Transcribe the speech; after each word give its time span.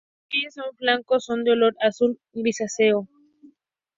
Los 0.01 0.07
muelles 0.31 0.57
en 0.57 0.63
los 0.63 0.77
flancos 0.77 1.25
son 1.25 1.43
de 1.43 1.51
color 1.51 1.75
azul 1.79 2.19
grisáceo. 2.33 3.07